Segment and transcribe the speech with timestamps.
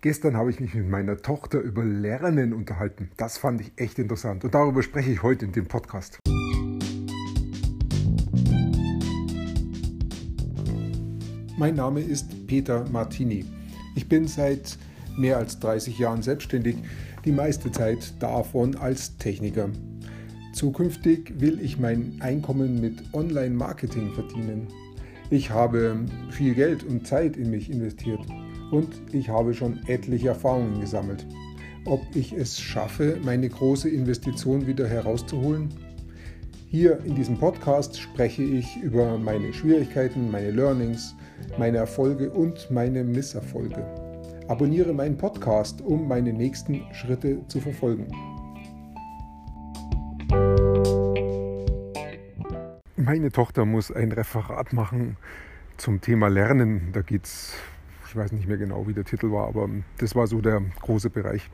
[0.00, 3.10] Gestern habe ich mich mit meiner Tochter über Lernen unterhalten.
[3.16, 6.20] Das fand ich echt interessant und darüber spreche ich heute in dem Podcast.
[11.56, 13.44] Mein Name ist Peter Martini.
[13.96, 14.78] Ich bin seit
[15.16, 16.76] mehr als 30 Jahren selbstständig,
[17.24, 19.68] die meiste Zeit davon als Techniker.
[20.52, 24.68] Zukünftig will ich mein Einkommen mit Online-Marketing verdienen.
[25.30, 28.20] Ich habe viel Geld und Zeit in mich investiert
[28.70, 31.26] und ich habe schon etliche Erfahrungen gesammelt.
[31.84, 35.68] Ob ich es schaffe, meine große Investition wieder herauszuholen?
[36.70, 41.14] Hier in diesem Podcast spreche ich über meine Schwierigkeiten, meine Learnings,
[41.56, 43.86] meine Erfolge und meine Misserfolge.
[44.48, 48.06] Abonniere meinen Podcast, um meine nächsten Schritte zu verfolgen.
[52.96, 55.16] Meine Tochter muss ein Referat machen
[55.78, 56.90] zum Thema Lernen.
[56.92, 57.54] Da geht es
[58.08, 61.10] ich weiß nicht mehr genau, wie der Titel war, aber das war so der große
[61.10, 61.50] Bereich.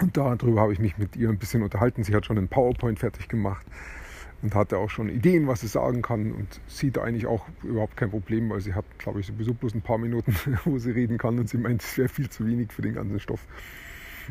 [0.00, 2.02] Und darüber habe ich mich mit ihr ein bisschen unterhalten.
[2.02, 3.64] Sie hat schon einen PowerPoint fertig gemacht
[4.42, 8.10] und hatte auch schon Ideen, was sie sagen kann und sieht eigentlich auch überhaupt kein
[8.10, 11.38] Problem, weil sie hat, glaube ich, sowieso bloß ein paar Minuten, wo sie reden kann
[11.38, 13.46] und sie meint, es wäre viel zu wenig für den ganzen Stoff.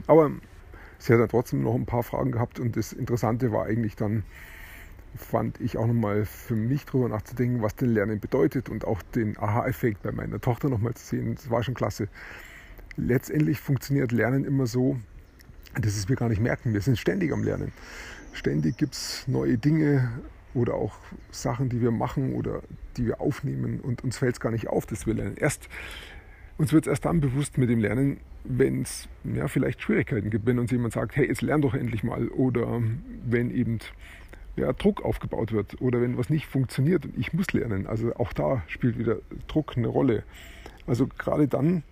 [0.06, 0.32] Aber
[1.00, 4.24] sie hat dann trotzdem noch ein paar Fragen gehabt und das Interessante war eigentlich dann,
[5.16, 9.38] fand ich auch nochmal für mich drüber nachzudenken, was denn Lernen bedeutet und auch den
[9.38, 11.36] Aha-Effekt bei meiner Tochter nochmal zu sehen.
[11.36, 12.08] Das war schon klasse.
[12.96, 14.98] Letztendlich funktioniert Lernen immer so,
[15.76, 16.74] dass es wir gar nicht merken.
[16.74, 17.72] Wir sind ständig am Lernen.
[18.34, 20.12] Ständig gibt es neue Dinge
[20.54, 20.96] oder auch
[21.32, 22.62] Sachen, die wir machen oder
[22.98, 25.36] die wir aufnehmen und uns fällt es gar nicht auf, dass wir lernen.
[25.38, 25.68] Erst,
[26.58, 30.46] uns wird es erst dann bewusst mit dem Lernen, wenn es ja, vielleicht Schwierigkeiten gibt,
[30.46, 32.82] wenn uns jemand sagt, hey, jetzt lern doch endlich mal oder
[33.26, 33.80] wenn eben
[34.56, 37.88] ja, Druck aufgebaut wird oder wenn was nicht funktioniert und ich muss lernen.
[37.88, 40.24] Also auch da spielt wieder Druck eine Rolle.
[40.86, 41.84] Also gerade dann,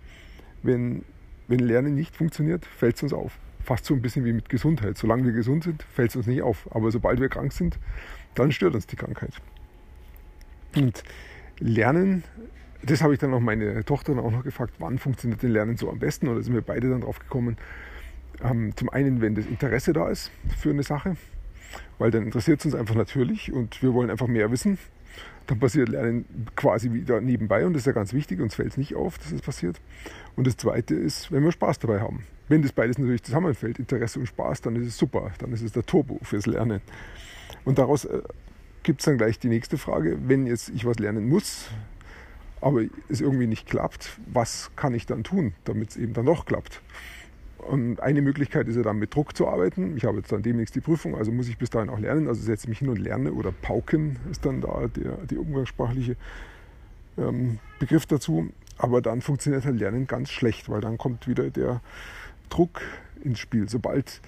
[0.62, 1.04] wenn,
[1.48, 3.38] wenn Lernen nicht funktioniert, fällt es uns auf.
[3.64, 4.96] Fast so ein bisschen wie mit Gesundheit.
[4.98, 6.68] Solange wir gesund sind, fällt es uns nicht auf.
[6.70, 7.78] Aber sobald wir krank sind,
[8.34, 9.34] dann stört uns die Krankheit.
[10.76, 11.02] Und
[11.58, 12.24] Lernen,
[12.82, 15.90] das habe ich dann auch meine Tochter auch noch gefragt, wann funktioniert denn Lernen so
[15.90, 16.26] am besten?
[16.26, 17.56] Da sind wir beide dann drauf gekommen.
[18.42, 21.16] Ähm, zum einen, wenn das Interesse da ist für eine Sache,
[21.98, 24.78] weil dann interessiert es uns einfach natürlich und wir wollen einfach mehr wissen.
[25.46, 26.24] Dann passiert Lernen
[26.56, 29.32] quasi wieder nebenbei und das ist ja ganz wichtig, uns fällt es nicht auf, dass
[29.32, 29.80] es passiert.
[30.36, 32.24] Und das Zweite ist, wenn wir Spaß dabei haben.
[32.48, 35.72] Wenn das beides natürlich zusammenfällt, Interesse und Spaß, dann ist es super, dann ist es
[35.72, 36.80] der Turbo fürs Lernen.
[37.64, 38.22] Und daraus äh,
[38.82, 41.68] gibt es dann gleich die nächste Frage, wenn jetzt ich was lernen muss,
[42.60, 46.46] aber es irgendwie nicht klappt, was kann ich dann tun, damit es eben dann doch
[46.46, 46.80] klappt?
[47.62, 49.96] Und eine Möglichkeit ist ja dann mit Druck zu arbeiten.
[49.96, 52.26] Ich habe jetzt dann demnächst die Prüfung, also muss ich bis dahin auch lernen.
[52.28, 56.16] Also setze ich mich hin und lerne oder pauken ist dann da der, der umgangssprachliche
[57.18, 58.50] ähm, Begriff dazu.
[58.78, 61.80] Aber dann funktioniert halt Lernen ganz schlecht, weil dann kommt wieder der
[62.48, 62.80] Druck
[63.22, 63.68] ins Spiel.
[63.68, 64.20] Sobald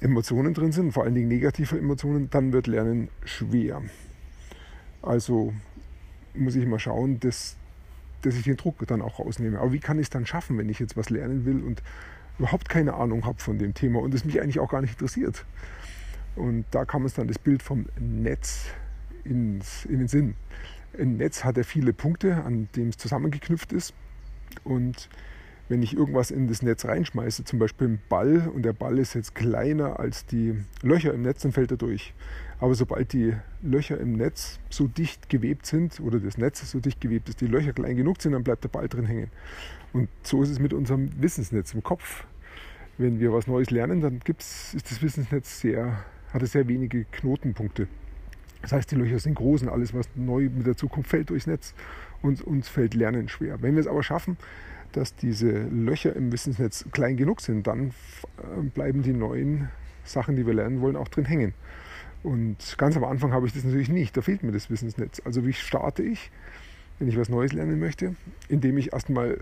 [0.00, 3.82] Emotionen drin sind, vor allen Dingen negative Emotionen, dann wird Lernen schwer.
[5.02, 5.52] Also
[6.34, 7.56] muss ich mal schauen, dass,
[8.22, 9.58] dass ich den Druck dann auch rausnehme.
[9.58, 11.82] Aber wie kann ich es dann schaffen, wenn ich jetzt was lernen will und
[12.38, 15.44] überhaupt keine Ahnung habe von dem Thema und es mich eigentlich auch gar nicht interessiert.
[16.34, 18.66] Und da kam es dann das Bild vom Netz
[19.24, 20.34] ins, in den Sinn.
[20.98, 23.94] Ein Netz hat ja viele Punkte, an dem es zusammengeknüpft ist.
[24.64, 25.08] Und
[25.68, 29.14] wenn ich irgendwas in das Netz reinschmeiße, zum Beispiel einen Ball, und der Ball ist
[29.14, 32.12] jetzt kleiner als die Löcher im Netz, dann fällt er durch.
[32.58, 37.00] Aber sobald die Löcher im Netz so dicht gewebt sind oder das Netz so dicht
[37.00, 39.30] gewebt ist, die Löcher klein genug sind, dann bleibt der Ball drin hängen.
[39.92, 42.24] Und so ist es mit unserem Wissensnetz im Kopf.
[42.98, 47.04] Wenn wir was Neues lernen, dann gibt's, ist das Wissensnetz sehr, hat es sehr wenige
[47.04, 47.88] Knotenpunkte.
[48.62, 51.46] Das heißt, die Löcher sind groß und alles, was neu mit der Zukunft fällt durchs
[51.46, 51.74] Netz.
[52.22, 53.60] Und uns fällt Lernen schwer.
[53.60, 54.36] Wenn wir es aber schaffen,
[54.92, 57.88] dass diese Löcher im Wissensnetz klein genug sind, dann
[58.38, 59.68] äh, bleiben die neuen
[60.04, 61.54] Sachen, die wir lernen wollen, auch drin hängen.
[62.22, 64.16] Und ganz am Anfang habe ich das natürlich nicht.
[64.16, 65.20] Da fehlt mir das Wissensnetz.
[65.24, 66.30] Also wie starte ich,
[66.98, 68.14] wenn ich was Neues lernen möchte?
[68.48, 69.38] Indem ich erstmal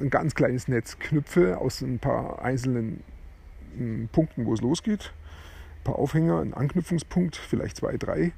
[0.00, 3.02] ein ganz kleines Netz knüpfe aus ein paar einzelnen
[3.76, 5.12] hm, Punkten, wo es losgeht.
[5.80, 8.32] Ein paar Aufhänger, ein Anknüpfungspunkt, vielleicht zwei, drei.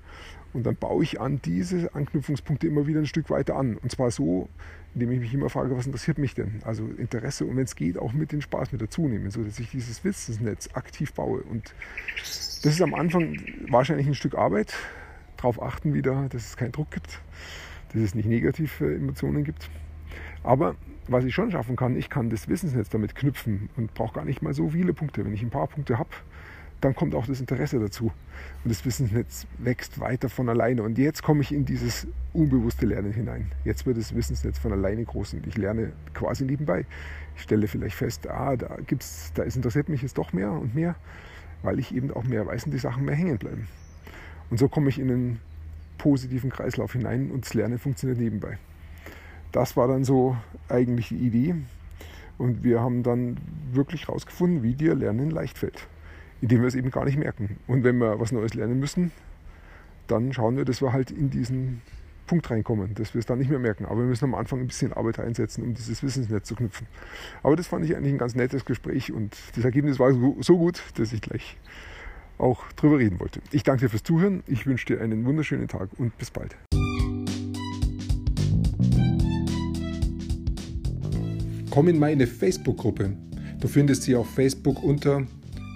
[0.52, 3.76] Und dann baue ich an diese Anknüpfungspunkte immer wieder ein Stück weiter an.
[3.76, 4.48] Und zwar so,
[4.94, 6.60] indem ich mich immer frage, was interessiert mich denn?
[6.64, 9.70] Also Interesse und wenn es geht, auch mit den Spaß mit dazu nehmen, sodass ich
[9.70, 11.42] dieses Wissensnetz aktiv baue.
[11.42, 11.74] Und
[12.16, 13.36] das ist am Anfang
[13.68, 14.74] wahrscheinlich ein Stück Arbeit.
[15.36, 17.20] Darauf achten wieder, dass es keinen Druck gibt,
[17.92, 19.70] dass es nicht negative Emotionen gibt.
[20.42, 20.74] Aber
[21.06, 24.42] was ich schon schaffen kann, ich kann das Wissensnetz damit knüpfen und brauche gar nicht
[24.42, 25.24] mal so viele Punkte.
[25.24, 26.10] Wenn ich ein paar Punkte habe,
[26.80, 28.12] dann kommt auch das Interesse dazu.
[28.64, 30.82] Und das Wissensnetz wächst weiter von alleine.
[30.82, 33.52] Und jetzt komme ich in dieses unbewusste Lernen hinein.
[33.64, 36.86] Jetzt wird das Wissensnetz von alleine groß und ich lerne quasi nebenbei.
[37.36, 40.94] Ich stelle vielleicht fest, ah, da gibt's, da interessiert mich jetzt doch mehr und mehr,
[41.62, 43.68] weil ich eben auch mehr weiß und die Sachen mehr hängen bleiben.
[44.50, 45.40] Und so komme ich in einen
[45.98, 48.58] positiven Kreislauf hinein und das Lernen funktioniert nebenbei.
[49.52, 50.36] Das war dann so
[50.68, 51.54] eigentlich die Idee.
[52.38, 53.36] Und wir haben dann
[53.72, 55.86] wirklich herausgefunden, wie dir Lernen leicht fällt,
[56.40, 57.58] indem wir es eben gar nicht merken.
[57.66, 59.12] Und wenn wir was Neues lernen müssen,
[60.06, 61.82] dann schauen wir, dass wir halt in diesen
[62.26, 63.86] Punkt reinkommen, dass wir es dann nicht mehr merken.
[63.86, 66.86] Aber wir müssen am Anfang ein bisschen Arbeit einsetzen, um dieses Wissensnetz zu knüpfen.
[67.42, 70.82] Aber das fand ich eigentlich ein ganz nettes Gespräch und das Ergebnis war so gut,
[70.96, 71.56] dass ich gleich
[72.38, 73.40] auch drüber reden wollte.
[73.50, 76.56] Ich danke dir fürs Zuhören, ich wünsche dir einen wunderschönen Tag und bis bald.
[81.70, 83.16] Komm in meine Facebook-Gruppe.
[83.60, 85.26] Du findest sie auf Facebook unter